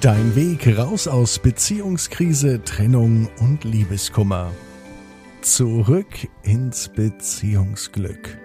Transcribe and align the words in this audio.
Dein 0.00 0.34
Weg 0.34 0.78
raus 0.78 1.06
aus 1.06 1.38
Beziehungskrise, 1.38 2.62
Trennung 2.64 3.28
und 3.38 3.64
Liebeskummer. 3.64 4.50
Zurück 5.42 6.06
ins 6.42 6.88
Beziehungsglück. 6.88 8.38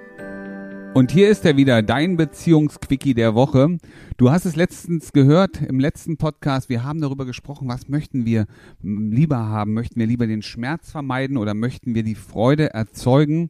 Und 0.94 1.12
hier 1.12 1.30
ist 1.30 1.46
er 1.46 1.56
wieder, 1.56 1.82
dein 1.82 2.18
Beziehungsquickie 2.18 3.14
der 3.14 3.36
Woche. 3.36 3.78
Du 4.18 4.32
hast 4.32 4.44
es 4.44 4.58
letztens 4.58 5.14
gehört 5.14 5.62
im 5.62 5.80
letzten 5.80 6.18
Podcast. 6.18 6.68
Wir 6.68 6.84
haben 6.84 7.00
darüber 7.00 7.26
gesprochen, 7.26 7.70
was 7.70 7.88
möchten 7.88 8.26
wir 8.26 8.48
lieber 8.82 9.38
haben? 9.38 9.74
Möchten 9.74 9.98
wir 9.98 10.08
lieber 10.08 10.28
den 10.28 10.42
Schmerz 10.42 10.92
vermeiden 10.92 11.38
oder 11.38 11.54
möchten 11.54 11.96
wir 11.96 12.04
die 12.04 12.16
Freude 12.16 12.74
erzeugen? 12.74 13.50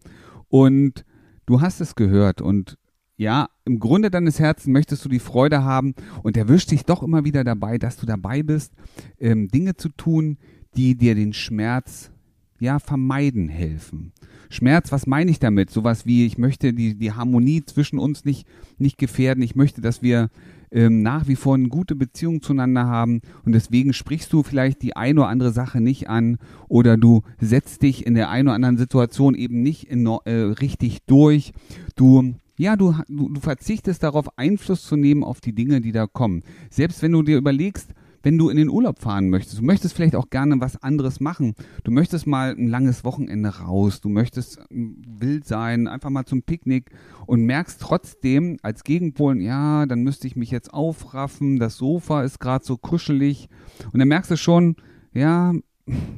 Und 0.49 1.05
du 1.47 1.59
hast 1.59 1.81
es 1.81 1.95
gehört 1.95 2.39
und 2.39 2.77
ja, 3.17 3.49
im 3.63 3.79
Grunde 3.79 4.11
deines 4.11 4.39
Herzens 4.39 4.71
möchtest 4.71 5.05
du 5.05 5.09
die 5.09 5.19
Freude 5.19 5.63
haben 5.63 5.95
und 6.23 6.35
erwischt 6.35 6.71
dich 6.71 6.83
doch 6.83 7.01
immer 7.01 7.23
wieder 7.23 7.43
dabei, 7.43 7.77
dass 7.77 7.97
du 7.97 8.05
dabei 8.05 8.43
bist, 8.43 8.73
ähm, 9.19 9.47
Dinge 9.47 9.75
zu 9.75 9.89
tun, 9.89 10.37
die 10.75 10.95
dir 10.95 11.15
den 11.15 11.33
Schmerz 11.33 12.11
ja 12.59 12.79
vermeiden 12.79 13.49
helfen. 13.49 14.11
Schmerz, 14.49 14.91
was 14.91 15.07
meine 15.07 15.31
ich 15.31 15.39
damit? 15.39 15.69
Sowas 15.69 16.05
wie, 16.05 16.25
ich 16.25 16.37
möchte 16.37 16.73
die, 16.73 16.95
die 16.95 17.11
Harmonie 17.11 17.63
zwischen 17.65 17.99
uns 17.99 18.25
nicht, 18.25 18.47
nicht 18.77 18.97
gefährden. 18.97 19.43
Ich 19.43 19.55
möchte, 19.55 19.81
dass 19.81 20.01
wir 20.01 20.29
ähm, 20.71 21.01
nach 21.01 21.27
wie 21.27 21.35
vor 21.35 21.55
eine 21.55 21.69
gute 21.69 21.95
Beziehung 21.95 22.41
zueinander 22.41 22.85
haben 22.85 23.21
und 23.43 23.53
deswegen 23.53 23.93
sprichst 23.93 24.31
du 24.33 24.43
vielleicht 24.43 24.81
die 24.81 24.95
eine 24.95 25.21
oder 25.21 25.29
andere 25.29 25.51
Sache 25.51 25.81
nicht 25.81 26.09
an 26.09 26.37
oder 26.67 26.97
du 26.97 27.21
setzt 27.39 27.81
dich 27.81 28.05
in 28.05 28.13
der 28.13 28.29
einen 28.29 28.49
oder 28.49 28.55
anderen 28.55 28.77
Situation 28.77 29.35
eben 29.35 29.61
nicht 29.61 29.89
in, 29.89 30.05
äh, 30.05 30.31
richtig 30.31 31.03
durch. 31.05 31.53
Du 31.95 32.35
ja, 32.57 32.75
du, 32.75 32.95
du, 33.07 33.29
du 33.29 33.41
verzichtest 33.41 34.03
darauf, 34.03 34.37
Einfluss 34.37 34.83
zu 34.83 34.95
nehmen 34.95 35.23
auf 35.23 35.41
die 35.41 35.53
Dinge, 35.53 35.81
die 35.81 35.91
da 35.91 36.07
kommen. 36.07 36.43
Selbst 36.69 37.01
wenn 37.01 37.11
du 37.11 37.21
dir 37.21 37.37
überlegst, 37.37 37.93
wenn 38.25 38.39
du 38.39 38.49
in 38.49 38.57
den 38.57 38.69
Urlaub 38.69 38.97
fahren 38.97 39.29
möchtest, 39.29 39.59
du 39.59 39.63
möchtest 39.63 39.93
vielleicht 39.93 40.15
auch 40.15 40.31
gerne 40.31 40.59
was 40.59 40.81
anderes 40.81 41.19
machen. 41.19 41.53
Du 41.83 41.91
möchtest 41.91 42.25
mal 42.25 42.55
ein 42.57 42.67
langes 42.67 43.03
Wochenende 43.03 43.49
raus, 43.59 44.01
du 44.01 44.09
möchtest 44.09 44.59
ähm, 44.71 44.99
wild 45.07 45.45
sein, 45.45 45.87
einfach 45.87 46.09
mal 46.09 46.25
zum 46.25 46.41
Picknick 46.41 46.89
und 47.27 47.43
merkst 47.43 47.79
trotzdem 47.79 48.57
als 48.63 48.83
Gegenpolen, 48.83 49.41
ja, 49.41 49.85
dann 49.85 50.01
müsste 50.01 50.25
ich 50.25 50.35
mich 50.35 50.49
jetzt 50.49 50.73
aufraffen, 50.73 51.59
das 51.59 51.77
Sofa 51.77 52.23
ist 52.23 52.39
gerade 52.39 52.65
so 52.65 52.77
kuschelig 52.77 53.47
und 53.93 53.99
dann 53.99 54.07
merkst 54.07 54.31
du 54.31 54.37
schon, 54.37 54.75
ja, 55.13 55.53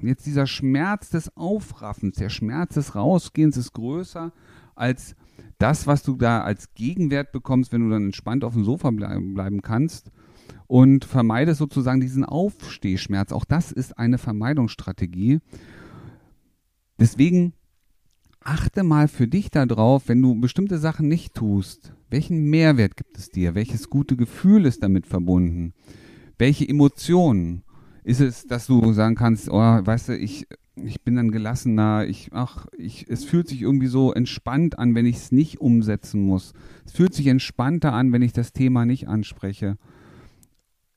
jetzt 0.02 0.26
dieser 0.26 0.48
Schmerz 0.48 1.10
des 1.10 1.36
Aufraffens, 1.36 2.16
der 2.16 2.30
Schmerz 2.30 2.76
des 2.76 2.96
Rausgehens 2.96 3.58
ist 3.58 3.74
größer 3.74 4.32
als 4.76 5.18
das, 5.58 5.88
was 5.88 6.04
du 6.04 6.16
da 6.16 6.42
als 6.42 6.74
Gegenwert 6.74 7.32
bekommst, 7.32 7.72
wenn 7.72 7.82
du 7.82 7.90
dann 7.90 8.06
entspannt 8.06 8.44
auf 8.44 8.54
dem 8.54 8.64
Sofa 8.64 8.92
bleiben, 8.92 9.62
kannst 9.62 10.12
und 10.68 11.06
vermeidest 11.06 11.60
sozusagen 11.60 12.02
diesen 12.02 12.26
Aufstehschmerz. 12.26 13.32
Auch 13.32 13.46
das 13.46 13.72
ist 13.72 13.98
eine 13.98 14.18
Vermeidungsstrategie. 14.18 15.40
Deswegen 17.00 17.54
achte 18.42 18.84
mal 18.84 19.08
für 19.08 19.28
dich 19.28 19.50
darauf, 19.50 20.08
wenn 20.08 20.22
du 20.22 20.40
bestimmte 20.40 20.78
Sachen 20.78 21.08
nicht 21.08 21.34
tust. 21.34 21.94
Welchen 22.10 22.50
Mehrwert 22.50 22.96
gibt 22.96 23.18
es 23.18 23.30
dir? 23.30 23.56
Welches 23.56 23.90
gute 23.90 24.16
Gefühl 24.16 24.66
ist 24.66 24.84
damit 24.84 25.08
verbunden? 25.08 25.74
Welche 26.38 26.68
Emotionen? 26.68 27.64
Ist 28.04 28.22
es, 28.22 28.46
dass 28.48 28.68
du 28.68 28.94
sagen 28.94 29.16
kannst, 29.16 29.50
oh, 29.50 29.60
weißt 29.60 30.10
du, 30.10 30.18
ich 30.18 30.48
ich 30.84 31.02
bin 31.02 31.16
dann 31.16 31.32
gelassener, 31.32 32.06
ich, 32.06 32.30
ach, 32.32 32.68
ich, 32.78 33.10
es 33.10 33.26
fühlt 33.26 33.48
sich 33.48 33.62
irgendwie 33.62 33.88
so 33.88 34.14
entspannt 34.14 34.78
an, 34.78 34.96
wenn 34.96 35.06
ich 35.06 35.18
es 35.18 35.32
nicht 35.32 35.60
umsetzen 35.60 36.22
muss. 36.22 36.54
Es 36.86 36.94
fühlt 36.94 37.14
sich 37.14 37.28
entspannter 37.28 37.94
an, 37.94 38.12
wenn 38.12 38.22
ich 38.22 38.34
das 38.34 38.54
Thema 38.54 38.86
nicht 38.86 39.08
anspreche. 39.08 39.78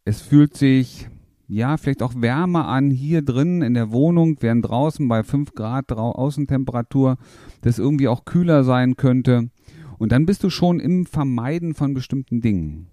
Es 0.04 0.20
fühlt 0.20 0.56
sich, 0.56 1.08
ja, 1.46 1.76
vielleicht 1.76 2.02
auch 2.02 2.14
wärmer 2.16 2.68
an 2.68 2.90
hier 2.90 3.22
drin 3.22 3.62
in 3.62 3.74
der 3.74 3.90
Wohnung, 3.90 4.36
während 4.40 4.68
draußen 4.68 5.06
bei 5.08 5.22
5 5.22 5.54
Grad 5.54 5.90
Außentemperatur 5.92 7.16
das 7.62 7.78
irgendwie 7.78 8.08
auch 8.08 8.24
kühler 8.24 8.64
sein 8.64 8.96
könnte. 8.96 9.50
Und 9.98 10.12
dann 10.12 10.26
bist 10.26 10.44
du 10.44 10.50
schon 10.50 10.80
im 10.80 11.06
Vermeiden 11.06 11.74
von 11.74 11.94
bestimmten 11.94 12.40
Dingen. 12.40 12.88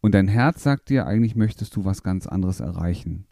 Und 0.00 0.14
dein 0.14 0.28
Herz 0.28 0.62
sagt 0.62 0.90
dir, 0.90 1.06
eigentlich 1.06 1.36
möchtest 1.36 1.74
du 1.76 1.84
was 1.84 2.02
ganz 2.02 2.26
anderes 2.26 2.60
erreichen 2.60 3.27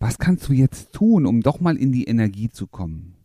was 0.00 0.18
kannst 0.18 0.48
du 0.48 0.52
jetzt 0.54 0.92
tun, 0.92 1.26
um 1.26 1.42
doch 1.42 1.60
mal 1.60 1.76
in 1.76 1.92
die 1.92 2.04
Energie 2.04 2.48
zu 2.48 2.66
kommen? 2.66 3.16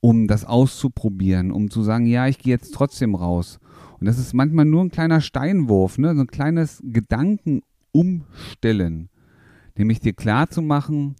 Um 0.00 0.28
das 0.28 0.44
auszuprobieren, 0.46 1.50
um 1.50 1.70
zu 1.70 1.82
sagen, 1.82 2.06
ja, 2.06 2.28
ich 2.28 2.38
gehe 2.38 2.54
jetzt 2.54 2.72
trotzdem 2.72 3.14
raus. 3.14 3.58
Und 3.98 4.06
das 4.06 4.18
ist 4.18 4.32
manchmal 4.32 4.64
nur 4.64 4.82
ein 4.82 4.90
kleiner 4.90 5.20
Steinwurf, 5.20 5.98
ne? 5.98 6.14
so 6.14 6.22
ein 6.22 6.28
kleines 6.28 6.82
Gedankenumstellen. 6.82 9.10
Nämlich 9.76 10.00
dir 10.00 10.14
klar 10.14 10.48
zu 10.48 10.62
machen, 10.62 11.16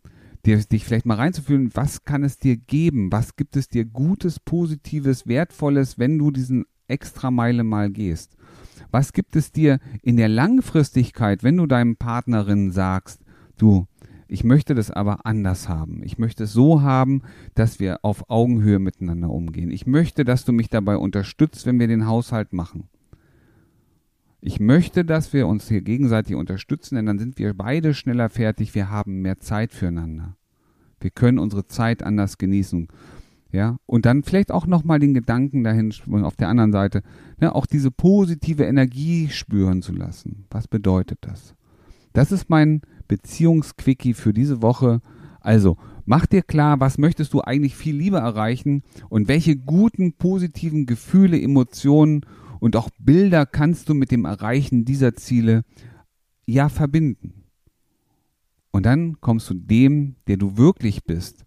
dir, 0.47 0.59
dich 0.59 0.84
vielleicht 0.84 1.06
mal 1.06 1.16
reinzufühlen, 1.16 1.70
was 1.75 2.04
kann 2.04 2.22
es 2.22 2.38
dir 2.38 2.56
geben? 2.56 3.12
Was 3.12 3.37
gibt 3.37 3.56
es 3.56 3.69
dir 3.69 3.84
Gutes, 3.84 4.41
Positives, 4.41 5.26
Wertvolles, 5.26 5.99
wenn 5.99 6.19
du 6.19 6.31
diesen 6.31 6.65
extra 6.87 7.31
Meile 7.31 7.65
mal 7.65 7.91
gehst? 7.91 8.37
Was 8.91 9.12
gibt 9.12 9.37
es 9.37 9.53
dir 9.53 9.78
in 10.03 10.16
der 10.16 10.28
Langfristigkeit, 10.28 11.43
wenn 11.43 11.56
du 11.56 11.66
deinem 11.66 11.97
Partnerin 11.97 12.70
sagst, 12.70 13.20
du, 13.59 13.87
ich 14.31 14.45
möchte 14.45 14.75
das 14.75 14.91
aber 14.91 15.27
anders 15.27 15.69
haben. 15.69 16.03
Ich 16.05 16.19
möchte 16.19 16.45
es 16.45 16.53
so 16.53 16.83
haben, 16.83 17.23
dass 17.55 17.81
wir 17.81 18.05
auf 18.05 18.31
Augenhöhe 18.31 18.79
miteinander 18.79 19.29
umgehen. 19.29 19.71
Ich 19.71 19.87
möchte, 19.87 20.25
dass 20.25 20.45
du 20.45 20.53
mich 20.53 20.69
dabei 20.69 20.97
unterstützt, 20.97 21.67
wenn 21.67 21.81
wir 21.81 21.89
den 21.89 22.07
Haushalt 22.07 22.53
machen. 22.53 22.89
Ich 24.41 24.61
möchte, 24.61 25.05
dass 25.05 25.33
wir 25.33 25.49
uns 25.49 25.69
hier 25.69 25.83
gegenseitig 25.83 26.37
unterstützen, 26.37 26.95
denn 26.95 27.07
dann 27.07 27.19
sind 27.19 27.39
wir 27.39 27.53
beide 27.55 27.93
schneller 27.93 28.31
fertig. 28.31 28.75
Wir 28.75 28.89
haben 28.89 29.21
mehr 29.21 29.41
Zeit 29.41 29.73
füreinander. 29.73 30.37
Wir 31.01 31.11
können 31.11 31.39
unsere 31.39 31.67
Zeit 31.67 32.03
anders 32.03 32.39
genießen. 32.39 32.89
Ja, 33.53 33.79
und 33.87 34.07
dann 34.07 34.23
vielleicht 34.23 34.53
auch 34.53 34.67
nochmal 34.67 35.01
den 35.01 35.12
Gedanken 35.12 35.65
dahin 35.65 35.93
auf 36.23 36.37
der 36.37 36.49
anderen 36.49 36.71
Seite, 36.71 37.03
ne, 37.41 37.53
auch 37.53 37.67
diese 37.67 37.91
positive 37.91 38.62
Energie 38.62 39.29
spüren 39.29 39.83
zu 39.83 39.93
lassen. 39.93 40.45
Was 40.51 40.69
bedeutet 40.69 41.19
das? 41.23 41.57
Das 42.12 42.31
ist 42.31 42.49
mein 42.49 42.83
Beziehungsquickie 43.10 44.15
für 44.15 44.32
diese 44.32 44.62
Woche. 44.62 45.00
Also, 45.41 45.76
mach 46.06 46.26
dir 46.26 46.43
klar, 46.43 46.78
was 46.78 46.97
möchtest 46.97 47.34
du 47.34 47.41
eigentlich 47.41 47.75
viel 47.75 47.97
lieber 47.97 48.21
erreichen 48.21 48.84
und 49.09 49.26
welche 49.26 49.56
guten, 49.56 50.12
positiven 50.12 50.87
Gefühle, 50.87 51.41
Emotionen 51.41 52.25
und 52.60 52.76
auch 52.76 52.88
Bilder 53.00 53.47
kannst 53.47 53.88
du 53.88 53.94
mit 53.94 54.12
dem 54.12 54.26
Erreichen 54.26 54.84
dieser 54.84 55.15
Ziele 55.15 55.65
ja 56.47 56.69
verbinden. 56.69 57.44
Und 58.70 58.87
dann 58.87 59.20
kommst 59.20 59.50
du 59.50 59.54
dem, 59.54 60.15
der 60.28 60.37
du 60.37 60.56
wirklich 60.56 61.03
bist, 61.03 61.44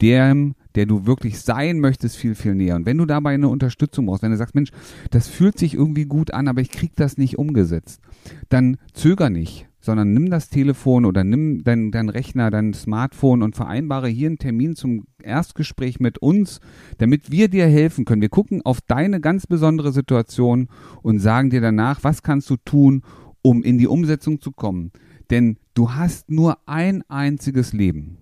dem, 0.00 0.54
der 0.74 0.86
du 0.86 1.04
wirklich 1.04 1.40
sein 1.40 1.78
möchtest, 1.78 2.16
viel, 2.16 2.34
viel 2.34 2.54
näher. 2.54 2.76
Und 2.76 2.86
wenn 2.86 2.96
du 2.96 3.04
dabei 3.04 3.34
eine 3.34 3.48
Unterstützung 3.48 4.06
brauchst, 4.06 4.22
wenn 4.22 4.30
du 4.30 4.38
sagst, 4.38 4.54
Mensch, 4.54 4.70
das 5.10 5.28
fühlt 5.28 5.58
sich 5.58 5.74
irgendwie 5.74 6.06
gut 6.06 6.30
an, 6.32 6.48
aber 6.48 6.62
ich 6.62 6.70
krieg 6.70 6.92
das 6.96 7.18
nicht 7.18 7.36
umgesetzt, 7.36 8.00
dann 8.48 8.78
zöger 8.94 9.28
nicht, 9.28 9.68
sondern 9.82 10.12
nimm 10.12 10.30
das 10.30 10.48
Telefon 10.48 11.04
oder 11.04 11.24
nimm 11.24 11.64
dein, 11.64 11.90
dein 11.90 12.08
Rechner, 12.08 12.50
dein 12.50 12.72
Smartphone 12.72 13.42
und 13.42 13.56
vereinbare 13.56 14.08
hier 14.08 14.28
einen 14.28 14.38
Termin 14.38 14.76
zum 14.76 15.04
Erstgespräch 15.22 16.00
mit 16.00 16.18
uns, 16.18 16.60
damit 16.98 17.32
wir 17.32 17.48
dir 17.48 17.66
helfen 17.66 18.04
können. 18.04 18.22
Wir 18.22 18.28
gucken 18.28 18.62
auf 18.62 18.80
deine 18.80 19.20
ganz 19.20 19.46
besondere 19.46 19.92
Situation 19.92 20.68
und 21.02 21.18
sagen 21.18 21.50
dir 21.50 21.60
danach, 21.60 22.04
was 22.04 22.22
kannst 22.22 22.48
du 22.48 22.56
tun, 22.56 23.02
um 23.42 23.62
in 23.64 23.76
die 23.76 23.88
Umsetzung 23.88 24.40
zu 24.40 24.52
kommen. 24.52 24.92
Denn 25.30 25.58
du 25.74 25.92
hast 25.92 26.30
nur 26.30 26.58
ein 26.66 27.02
einziges 27.08 27.72
Leben. 27.72 28.18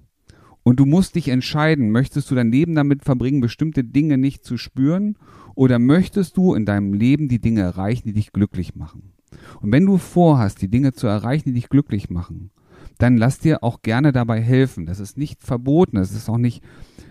Und 0.62 0.80
du 0.80 0.86
musst 0.86 1.14
dich 1.14 1.28
entscheiden, 1.28 1.90
möchtest 1.90 2.30
du 2.30 2.34
dein 2.34 2.52
Leben 2.52 2.74
damit 2.74 3.04
verbringen, 3.04 3.40
bestimmte 3.40 3.84
Dinge 3.84 4.18
nicht 4.18 4.44
zu 4.44 4.56
spüren, 4.56 5.16
oder 5.54 5.78
möchtest 5.78 6.36
du 6.36 6.54
in 6.54 6.64
deinem 6.64 6.94
Leben 6.94 7.28
die 7.28 7.40
Dinge 7.40 7.60
erreichen, 7.60 8.08
die 8.08 8.14
dich 8.14 8.32
glücklich 8.32 8.76
machen? 8.76 9.12
Und 9.60 9.72
wenn 9.72 9.86
du 9.86 9.98
vorhast, 9.98 10.62
die 10.62 10.68
Dinge 10.70 10.92
zu 10.92 11.06
erreichen, 11.06 11.48
die 11.48 11.54
dich 11.54 11.68
glücklich 11.68 12.10
machen, 12.10 12.50
dann 12.98 13.16
lass 13.16 13.38
dir 13.38 13.62
auch 13.62 13.82
gerne 13.82 14.12
dabei 14.12 14.40
helfen. 14.40 14.86
Das 14.86 15.00
ist 15.00 15.16
nicht 15.16 15.42
verboten, 15.42 15.96
das 15.96 16.12
ist 16.12 16.28
auch 16.28 16.38
nicht, 16.38 16.62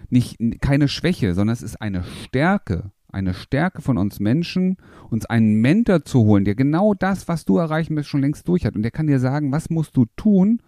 nicht 0.10 0.38
keine 0.62 0.88
Schwäche, 0.88 1.34
sondern 1.34 1.54
es 1.54 1.64
ist 1.64 1.82
eine 1.82 2.04
Stärke, 2.04 2.92
eine 3.12 3.34
Stärke 3.34 3.82
von 3.82 3.98
uns 3.98 4.20
Menschen, 4.20 4.78
uns 5.10 5.26
einen 5.26 5.56
Mentor 5.56 6.06
zu 6.06 6.20
holen, 6.20 6.46
der 6.46 6.56
genau 6.56 6.94
das, 6.94 7.28
was 7.28 7.46
du 7.46 7.58
erreichen 7.58 7.96
willst, 7.96 8.10
schon 8.10 8.22
längst 8.22 8.48
durch 8.48 8.66
hat. 8.66 8.76
Und 8.76 8.84
der 8.84 8.92
kann 8.92 9.08
dir 9.08 9.20
sagen, 9.20 9.52
was 9.52 9.70
musst 9.70 9.98
du 9.98 10.06
tun, 10.16 10.62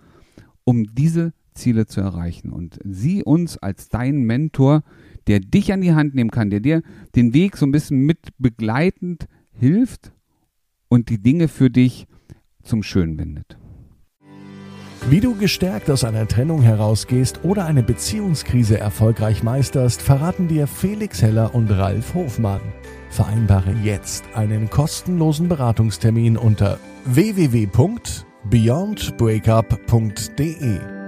um 0.63 0.85
diese 0.95 1.33
Ziele 1.53 1.85
zu 1.85 2.01
erreichen. 2.01 2.51
Und 2.51 2.79
sieh 2.83 3.23
uns 3.23 3.57
als 3.57 3.89
deinen 3.89 4.23
Mentor, 4.23 4.83
der 5.27 5.39
dich 5.39 5.71
an 5.71 5.81
die 5.81 5.93
Hand 5.93 6.15
nehmen 6.15 6.31
kann, 6.31 6.49
der 6.49 6.61
dir 6.61 6.81
den 7.15 7.33
Weg 7.33 7.57
so 7.57 7.65
ein 7.65 7.71
bisschen 7.71 7.99
mit 7.99 8.29
begleitend 8.39 9.27
hilft 9.51 10.13
und 10.91 11.09
die 11.09 11.21
Dinge 11.21 11.47
für 11.47 11.69
dich 11.69 12.05
zum 12.63 12.83
Schönen 12.83 13.17
wendet. 13.17 13.57
Wie 15.09 15.21
du 15.21 15.35
gestärkt 15.35 15.89
aus 15.89 16.03
einer 16.03 16.27
Trennung 16.27 16.61
herausgehst 16.61 17.39
oder 17.43 17.65
eine 17.65 17.81
Beziehungskrise 17.81 18.77
erfolgreich 18.77 19.41
meisterst, 19.41 20.01
verraten 20.01 20.47
dir 20.47 20.67
Felix 20.67 21.21
Heller 21.21 21.55
und 21.55 21.71
Ralf 21.71 22.13
Hofmann. 22.13 22.61
Vereinbare 23.09 23.73
jetzt 23.83 24.25
einen 24.35 24.69
kostenlosen 24.69 25.47
Beratungstermin 25.47 26.37
unter 26.37 26.77
www 27.05 27.67
beyondbreakup.de 28.49 31.00